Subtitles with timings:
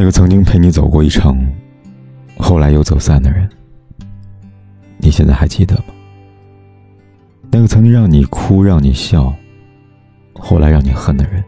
[0.00, 1.44] 那个曾经陪你走过一程，
[2.36, 3.50] 后来又走散的人，
[4.98, 5.86] 你现在还记得吗？
[7.50, 9.34] 那个曾经让你哭、让你笑，
[10.34, 11.42] 后来让你恨的人，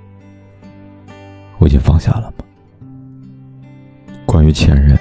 [1.59, 2.45] 我已经放下了吗？
[4.27, 4.99] 关于前任，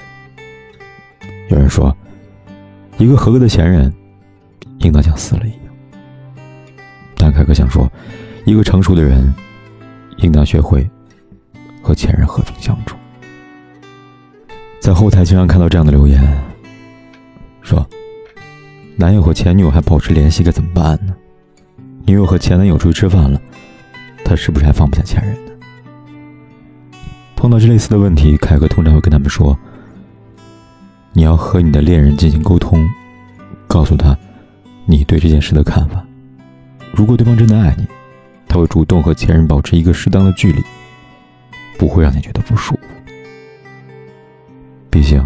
[1.50, 1.92] 有人说，
[3.00, 3.92] 一个合格的前任，
[4.82, 5.74] 应当像死了一样。
[7.18, 7.92] 但凯哥想说，
[8.46, 9.34] 一个成熟的人，
[10.18, 10.88] 应当学会
[11.82, 12.96] 和前任和平相处。
[14.90, 16.20] 在后台经常看到这样的留言，
[17.62, 17.88] 说
[18.98, 21.16] ：“男友和前女友还保持联系，该怎么办呢？
[22.08, 23.40] 女友和前男友出去吃饭了，
[24.26, 25.52] 他是不是还放不下前任呢？”
[27.38, 29.56] 碰到这类似的问题，凯哥通常会跟他们说
[31.14, 32.84] ：“你要和你的恋人进行沟通，
[33.68, 34.18] 告诉他
[34.88, 36.04] 你对这件事的看法。
[36.96, 37.86] 如果对方真的爱你，
[38.48, 40.64] 他会主动和前任保持一个适当的距离，
[41.78, 42.80] 不会让你觉得不舒服。”
[44.90, 45.26] 毕竟，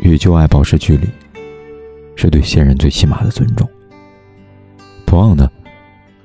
[0.00, 1.08] 与旧爱保持距离，
[2.16, 3.68] 是对现任最起码的尊重。
[5.06, 5.50] 同样的，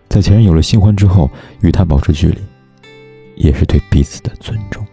[0.09, 1.29] 在前任有了新欢之后，
[1.61, 2.39] 与他保持距离，
[3.35, 4.83] 也是对彼此的尊重。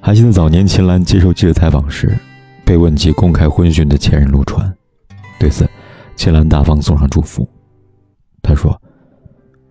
[0.00, 2.16] 还记得早年秦岚接受记者采访时，
[2.64, 4.72] 被问及公开婚讯的前任陆川，
[5.40, 5.68] 对此，
[6.14, 7.48] 秦岚大方送上祝福。
[8.42, 8.80] 他说：“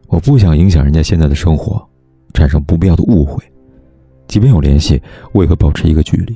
[0.08, 1.88] 我不想影响人家现在的生活，
[2.34, 3.42] 产生不必要的误会。”
[4.34, 5.00] 即便有联系，
[5.34, 6.36] 为何保持一个距离？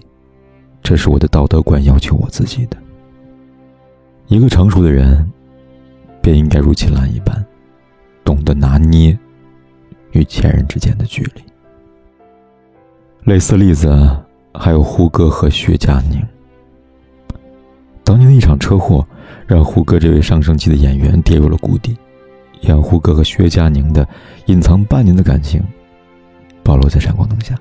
[0.83, 2.77] 这是我的道德观要求我自己的。
[4.27, 5.27] 一个成熟的人，
[6.21, 7.43] 便应该如秦岚一般，
[8.23, 9.17] 懂得拿捏
[10.11, 11.41] 与前任之间的距离。
[13.23, 13.89] 类似例子
[14.53, 16.23] 还有胡歌和薛佳凝。
[18.03, 19.03] 当年的一场车祸，
[19.47, 21.97] 让胡歌这位上升期的演员跌入了谷底，
[22.61, 24.07] 也让胡歌和薛佳凝的
[24.45, 25.59] 隐藏半年的感情
[26.61, 27.57] 暴露在闪光灯下。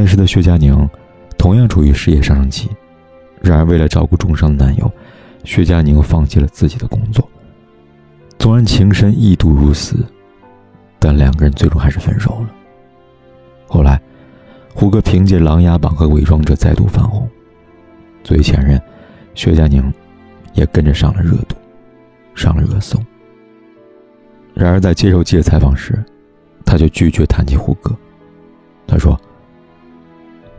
[0.00, 0.88] 那时的薛佳凝，
[1.36, 2.70] 同样处于事业上升期，
[3.42, 4.88] 然而为了照顾重伤的男友，
[5.42, 7.28] 薛佳凝放弃了自己的工作。
[8.38, 10.06] 纵然情深意笃如斯，
[11.00, 12.50] 但两个人最终还是分手了。
[13.66, 14.00] 后来，
[14.72, 17.28] 胡歌凭借《琅琊榜》和《伪装者》再度翻红，
[18.22, 18.80] 作为前任，
[19.34, 19.92] 薛佳凝
[20.52, 21.56] 也跟着上了热度，
[22.36, 22.96] 上了热搜。
[24.54, 26.00] 然而在接受记者采访时，
[26.64, 27.92] 他却拒绝谈及胡歌，
[28.86, 29.20] 他说。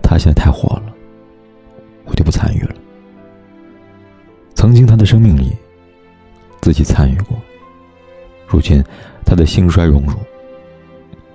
[0.10, 0.92] 他现在太火了，
[2.06, 2.74] 我就不参与了。
[4.56, 5.56] 曾经他的生命里，
[6.62, 7.38] 自己参与过，
[8.48, 8.84] 如今
[9.24, 10.14] 他的兴衰荣辱，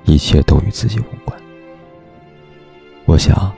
[0.02, 1.40] 一切都与自己无关。
[3.04, 3.52] 我想，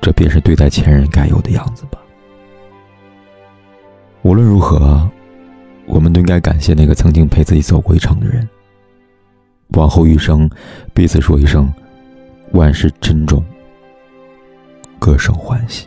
[0.00, 1.98] 这便是对待前任该有的样子吧。
[4.22, 5.06] 无论如何，
[5.84, 8.48] 我们都应该感谢那个曾经陪自己走过一程的人。
[9.72, 10.48] 往后余生，
[10.94, 11.70] 彼此说一声
[12.52, 13.44] 万事珍重。
[14.98, 15.86] 各生欢喜。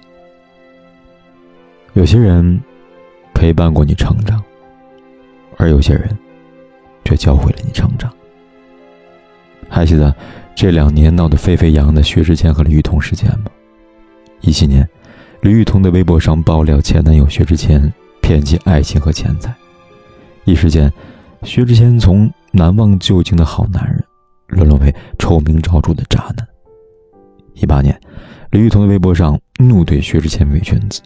[1.94, 2.62] 有些人
[3.34, 4.42] 陪伴过你成长，
[5.58, 6.18] 而有些人
[7.04, 8.12] 却教会了你成长。
[9.70, 10.16] 还记得
[10.56, 13.46] 这两年闹得沸沸扬扬的薛之谦和李雨桐事件吗？
[14.42, 14.88] 一七年，
[15.42, 19.54] 李雨桐的微博上爆料前男友薛之谦骗其爱情和钱财，
[20.46, 20.92] 一时间，
[21.44, 24.04] 薛之谦从难忘旧情的好男人，
[24.48, 26.48] 沦落为臭名昭著的渣男。
[27.62, 27.98] 一八年。
[28.52, 31.02] 李雨桐的微博上怒怼薛之谦伪君子，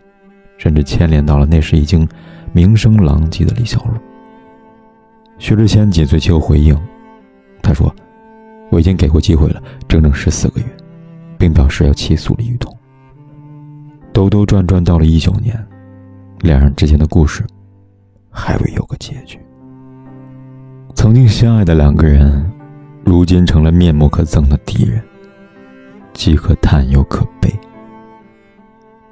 [0.58, 2.08] 甚至牵连到了那时已经
[2.54, 3.92] 名声狼藉的李小璐。
[5.38, 6.76] 薛之谦紧随其后回应，
[7.62, 7.94] 他说
[8.72, 10.66] ：“我已经给过机会了，整整十四个月，
[11.38, 12.76] 并表示要起诉李雨桐。”
[14.12, 15.56] 兜兜转转到了一九年，
[16.40, 17.46] 两人之间的故事
[18.32, 19.38] 还未有个结局。
[20.96, 22.52] 曾经相爱的两个人，
[23.04, 25.04] 如今成了面目可憎的敌人。
[26.16, 27.54] 既可叹又可悲。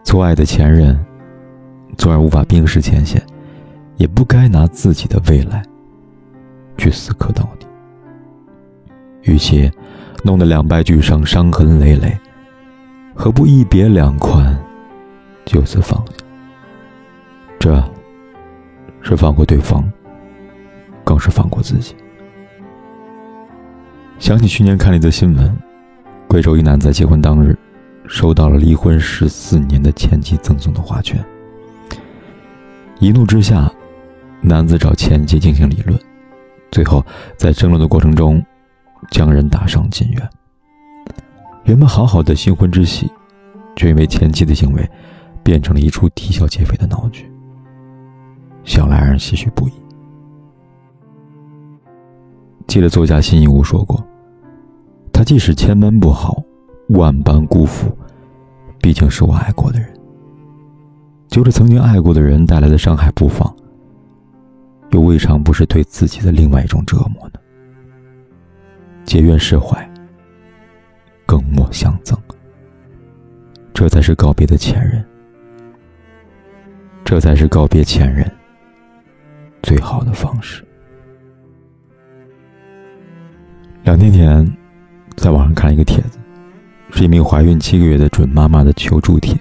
[0.04, 0.98] 错爱的前任，
[1.98, 3.22] 纵然无法冰释前嫌，
[3.98, 5.62] 也不该拿自己的未来
[6.78, 7.68] 去死磕到底。
[9.24, 9.72] 与其
[10.24, 12.18] 弄得两败俱伤、伤痕累累，
[13.14, 14.58] 何不一别两宽，
[15.46, 16.14] 就此放下？
[17.60, 17.84] 这
[19.02, 19.84] 是放过对方，
[21.04, 21.96] 更是放过自己。
[24.20, 25.58] 想起去年看了一则新闻，
[26.34, 27.56] 贵州一男子在结婚当日，
[28.08, 31.24] 收到了离婚十四年的前妻赠送的花圈。
[33.00, 33.72] 一怒之下，
[34.42, 35.96] 男子找前妻进行理论，
[36.72, 37.06] 最后
[37.38, 38.44] 在争论的过程中，
[39.12, 40.30] 将人打伤进院。
[41.66, 43.08] 原本好好的新婚之喜，
[43.76, 44.90] 却因为前妻的行为，
[45.44, 47.32] 变成了一出啼笑皆非的闹剧。
[48.64, 49.72] 想来让人唏嘘不已。
[52.66, 54.04] 记得作家辛夷坞说过
[55.24, 56.44] ：“即使千般不好，
[56.90, 57.96] 万般辜负，
[58.82, 59.88] 毕竟是我爱过的人。
[61.28, 63.52] 就着曾经爱过的人带来的伤害不放，
[64.92, 67.40] 又未尝不是对自己的另外一种折磨呢？
[69.04, 69.90] 结怨释怀，
[71.26, 72.18] 更莫相赠。
[73.74, 75.04] 这才是告别的前任，
[77.04, 78.30] 这才是告别前任。”
[79.64, 80.64] 最好的方式。
[83.84, 84.58] 两天前，
[85.16, 86.20] 在网上看了一个帖子，
[86.92, 89.38] 是一名怀孕七个月的准妈妈的求助帖。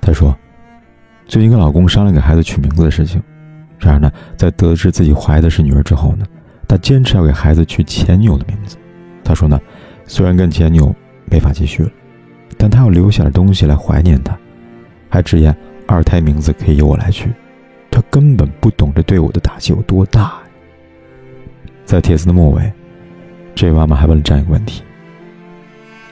[0.00, 0.36] 她说，
[1.26, 3.22] 最近跟老公商量给孩子取名字的事情，
[3.78, 6.26] 然而呢，在得知自己怀的是女儿之后呢，
[6.68, 8.76] 她坚持要给孩子取前女友的名字。
[9.22, 9.60] 她说呢，
[10.06, 10.94] 虽然跟前女友
[11.30, 11.90] 没法继续了，
[12.58, 14.36] 但她要留下点东西来怀念她，
[15.08, 15.56] 还直言
[15.86, 17.30] 二胎名字可以由我来取。
[17.90, 20.34] 他根本不懂这对我的打击有多大。
[21.84, 22.72] 在帖子的末尾，
[23.54, 24.82] 这位妈妈还问了这样一个问题：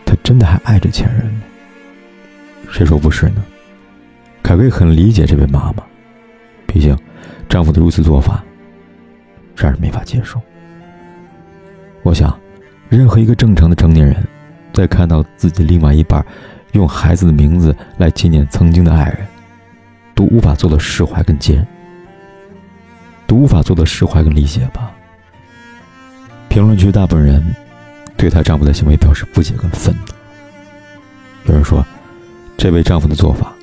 [0.04, 1.42] 他真的还爱着前任吗？
[2.70, 3.44] 谁说不是呢？
[4.42, 5.82] 凯瑞很理解这位妈妈，
[6.66, 6.96] 毕竟
[7.48, 8.42] 丈夫的如此做法
[9.56, 10.40] 让人没法接受。
[12.02, 12.38] 我想，
[12.88, 14.16] 任何一个正常的成年人，
[14.72, 16.24] 在看到自己另外一半
[16.72, 19.26] 用孩子的名字来纪念曾经的爱人，
[20.14, 21.64] 都无法做到释怀跟接，
[23.26, 24.92] 都无法做到释怀跟理解吧。
[26.52, 27.43] 评论区大部分人
[28.14, 30.12] 对她丈夫的行为表示不解跟愤怒。
[31.46, 31.82] 有人说，
[32.58, 33.54] 这位丈夫的做法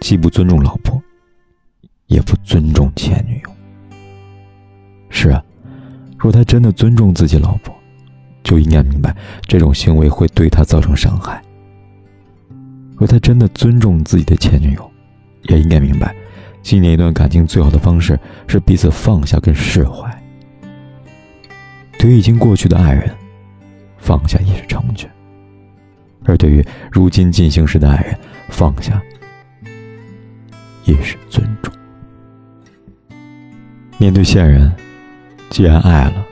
[0.00, 0.98] 既不尊重老婆，
[2.06, 3.50] 也不尊重前女友。
[5.10, 5.44] 是啊，
[6.16, 7.74] 若他真的尊重自己老婆，
[8.42, 11.42] 就应该明白这种行为会对他造成伤害。
[12.96, 14.90] 若他真的尊重自己的前女友，
[15.50, 16.16] 也应该明白，
[16.62, 20.13] 纪念一段感情最好的方式是彼此放下跟释怀。
[22.04, 23.10] 对于已经过去的爱人，
[23.96, 25.08] 放下也是成全；
[26.26, 26.62] 而对于
[26.92, 28.14] 如今进行时的爱人，
[28.50, 29.00] 放下
[30.84, 31.72] 也是尊重。
[33.96, 34.70] 面对现任，
[35.48, 36.26] 既然爱了，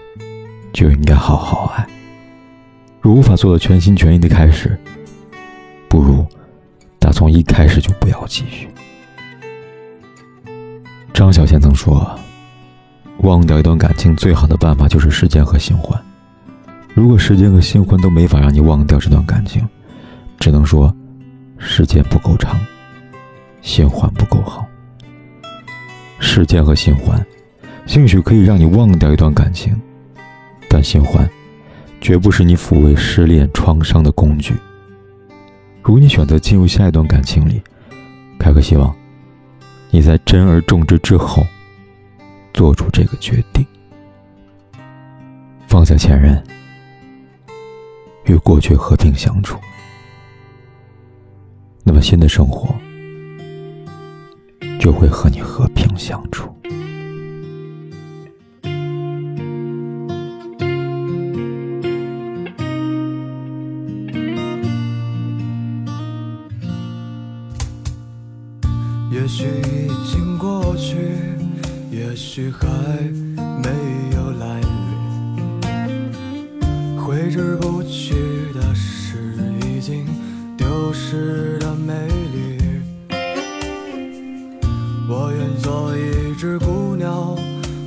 [0.74, 1.86] 就应该好好爱。
[3.00, 4.78] 如无法做到全心全意的开始，
[5.88, 6.26] 不如
[6.98, 8.68] 打从一开始就不要继续。
[11.14, 12.14] 张小娴曾说
[13.22, 16.00] ：“忘掉一段感情，最好的办法就是时间和新欢。
[16.92, 19.66] 如果时间和新欢都没法让你忘掉这段感情，
[20.38, 20.94] 只能说
[21.56, 22.60] 时间不够长，
[23.60, 24.66] 新欢不够好。
[26.18, 27.24] 时间和新欢，
[27.86, 29.80] 兴许可以让你忘掉一段感情，
[30.68, 31.28] 但新欢
[32.00, 34.54] 绝不是你抚慰失恋创伤的工具。
[35.82, 37.62] 如果你选择进入下一段感情里，
[38.38, 38.92] 凯哥希望。”
[39.94, 41.46] 你在珍而重之之后，
[42.52, 43.66] 做出这个决定，
[45.66, 46.42] 放下前任，
[48.26, 49.58] 与过去和平相处，
[51.82, 52.74] 那么新的生活
[54.78, 56.48] 就会和你和平相处。
[69.10, 70.96] 也许已经过去，
[71.92, 72.66] 也许还
[73.36, 73.68] 没
[74.16, 74.66] 有来临。
[76.98, 78.14] 挥之不去
[78.54, 80.06] 的是已经
[80.56, 81.92] 丢失的美
[82.32, 82.58] 丽。
[85.06, 87.36] 我愿做一只孤鸟，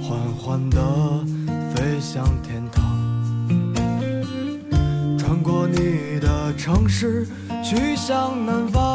[0.03, 0.79] 缓缓地
[1.73, 2.85] 飞向天堂，
[5.17, 7.25] 穿过你的城市，
[7.63, 8.94] 去向南方。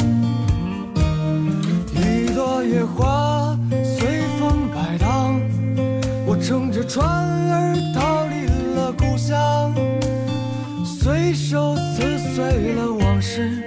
[2.63, 5.39] 野花随风摆荡，
[6.25, 9.73] 我乘着船儿逃离了故乡，
[10.85, 13.60] 随手撕碎了往事，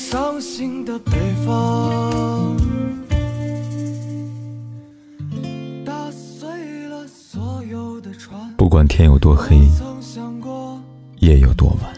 [0.00, 1.12] 伤心的北
[1.44, 2.56] 方，
[5.84, 6.48] 打碎
[6.88, 8.52] 了所有的船。
[8.56, 9.60] 不管天有多黑，
[11.18, 11.94] 夜有多晚，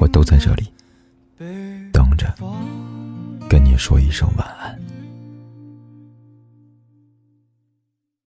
[0.00, 0.72] 我都在这里
[1.92, 2.34] 等着。
[3.48, 4.81] 跟你说一声晚安。